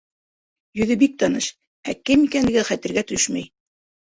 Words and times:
Йөҙө 0.79 0.95
бик 1.03 1.13
таныш, 1.23 1.51
ә 1.93 1.97
кем 2.09 2.25
икәнлеге 2.29 2.67
хәтергә 2.71 3.05
төшмәй. 3.13 3.47